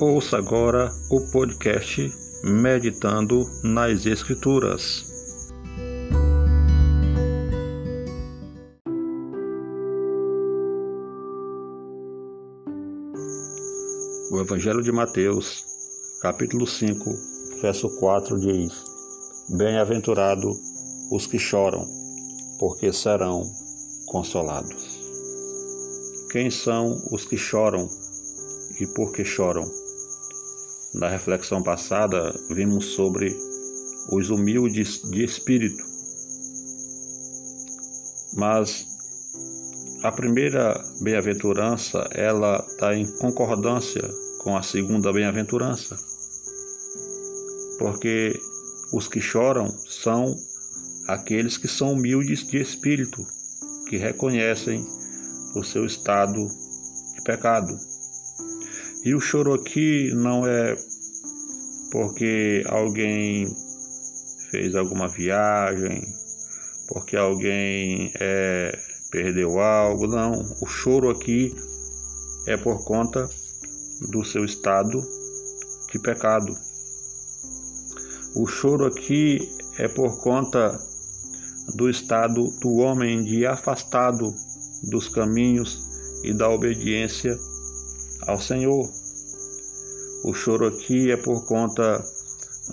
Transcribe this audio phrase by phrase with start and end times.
[0.00, 5.04] Ouça agora o podcast Meditando nas Escrituras.
[14.32, 15.64] O Evangelho de Mateus,
[16.20, 16.98] capítulo 5,
[17.62, 18.72] verso 4 diz:
[19.56, 20.50] Bem-aventurado
[21.12, 21.86] os que choram,
[22.58, 23.44] porque serão
[24.06, 24.98] consolados.
[26.32, 27.88] Quem são os que choram
[28.80, 29.83] e por que choram?
[30.94, 33.36] Na reflexão passada, vimos sobre
[34.12, 35.84] os humildes de espírito.
[38.36, 38.86] Mas
[40.04, 44.08] a primeira bem-aventurança, ela está em concordância
[44.38, 45.96] com a segunda bem-aventurança.
[47.78, 48.32] Porque
[48.92, 50.36] os que choram são
[51.08, 53.26] aqueles que são humildes de espírito,
[53.88, 54.86] que reconhecem
[55.56, 56.46] o seu estado
[57.14, 57.93] de pecado.
[59.04, 60.74] E o choro aqui não é
[61.92, 63.46] porque alguém
[64.50, 66.02] fez alguma viagem,
[66.88, 68.72] porque alguém é,
[69.10, 70.32] perdeu algo, não.
[70.62, 71.54] O choro aqui
[72.46, 73.28] é por conta
[74.08, 75.02] do seu estado
[75.92, 76.56] de pecado.
[78.34, 79.38] O choro aqui
[79.78, 80.78] é por conta
[81.76, 84.34] do estado do homem de afastado
[84.90, 85.78] dos caminhos
[86.24, 87.38] e da obediência
[88.26, 88.88] ao Senhor.
[90.24, 92.02] O choro aqui é por conta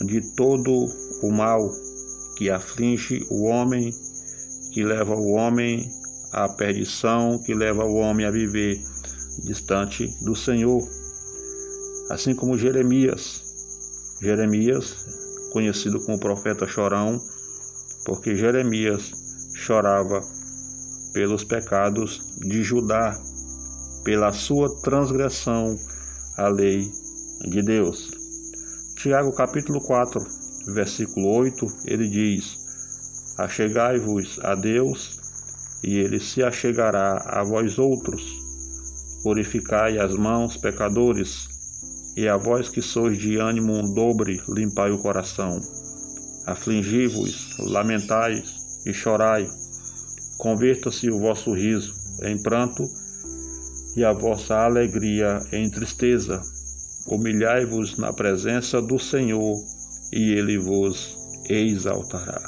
[0.00, 0.86] de todo
[1.22, 1.70] o mal
[2.36, 3.90] que aflige o homem,
[4.72, 5.90] que leva o homem
[6.32, 8.78] à perdição, que leva o homem a viver
[9.44, 10.80] distante do Senhor.
[12.10, 13.42] Assim como Jeremias.
[14.20, 15.06] Jeremias,
[15.52, 17.20] conhecido como profeta chorão,
[18.04, 19.12] porque Jeremias
[19.54, 20.20] chorava
[21.12, 23.18] pelos pecados de Judá,
[24.04, 25.76] pela sua transgressão
[26.36, 26.90] à lei
[27.48, 28.10] de Deus.
[28.96, 30.20] Tiago capítulo 4,
[30.74, 32.58] versículo 8, ele diz:
[33.38, 35.18] Achegai-vos a Deus,
[35.82, 38.22] e ele se achegará a vós outros.
[39.22, 41.48] Purificai as mãos, pecadores,
[42.16, 45.60] e a vós que sois de ânimo dobre, limpai o coração.
[46.46, 48.42] Afligi-vos, lamentai
[48.86, 49.46] e chorai
[50.38, 51.92] Converta-se o vosso riso
[52.22, 52.84] em pranto
[53.98, 56.40] e a vossa alegria em tristeza.
[57.08, 59.56] Humilhai-vos na presença do Senhor
[60.12, 61.16] e ele vos
[61.50, 62.40] exaltará.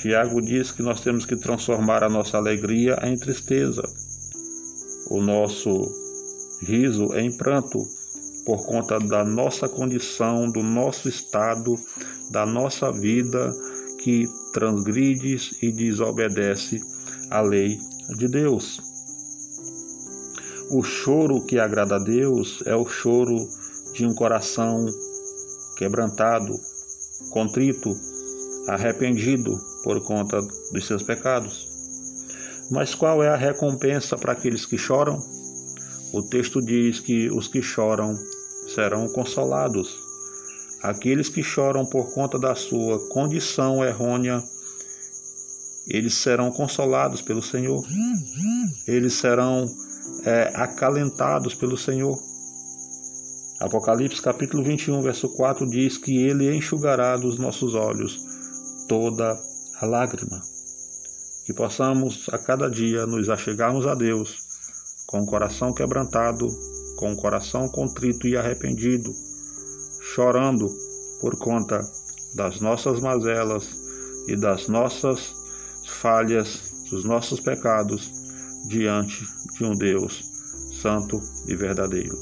[0.00, 3.82] Tiago diz que nós temos que transformar a nossa alegria em tristeza,
[5.10, 5.82] o nosso
[6.62, 7.78] riso em pranto,
[8.46, 11.74] por conta da nossa condição, do nosso estado,
[12.30, 13.52] da nossa vida
[14.02, 14.24] que
[14.54, 16.80] transgrides e desobedece
[17.30, 17.78] a lei
[18.16, 18.80] de Deus.
[20.70, 23.36] O choro que agrada a Deus é o choro
[23.92, 24.86] de um coração
[25.76, 26.58] quebrantado,
[27.30, 27.94] contrito,
[28.68, 30.40] arrependido por conta
[30.72, 31.68] dos seus pecados.
[32.70, 35.22] Mas qual é a recompensa para aqueles que choram?
[36.12, 38.16] O texto diz que os que choram
[38.74, 39.98] serão consolados.
[40.82, 44.42] Aqueles que choram por conta da sua condição errônea,
[45.86, 47.84] eles serão consolados pelo Senhor,
[48.86, 49.66] eles serão
[50.24, 52.18] é, acalentados pelo Senhor.
[53.60, 58.18] Apocalipse capítulo 21, verso 4 diz que ele enxugará dos nossos olhos
[58.88, 59.38] toda
[59.80, 60.40] a lágrima.
[61.46, 64.38] Que possamos a cada dia nos achegarmos a Deus
[65.06, 66.46] com o coração quebrantado,
[66.96, 69.12] com o coração contrito e arrependido
[70.14, 70.68] chorando
[71.20, 71.80] por conta
[72.36, 73.68] das nossas mazelas
[74.28, 75.34] e das nossas
[75.86, 78.12] falhas, dos nossos pecados
[78.68, 79.24] diante
[79.56, 80.34] de um Deus
[80.80, 82.18] santo e verdadeiro.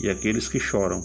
[0.00, 1.00] E aqueles que choram,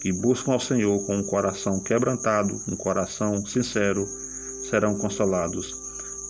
[0.00, 4.04] que buscam ao Senhor com um coração quebrantado, um coração sincero,
[4.68, 5.74] serão consolados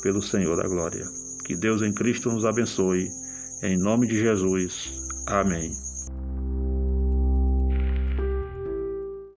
[0.03, 1.06] pelo Senhor da glória.
[1.44, 3.10] Que Deus em Cristo nos abençoe.
[3.62, 4.93] Em nome de Jesus.
[5.27, 5.91] Amém.